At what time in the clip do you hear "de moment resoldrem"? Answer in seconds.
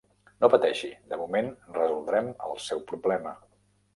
1.11-2.31